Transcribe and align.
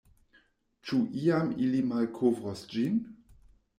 Ĉu 0.87 1.01
iam 1.25 1.53
ili 1.67 1.83
malkovros 1.93 2.65
ĝin? 2.73 2.97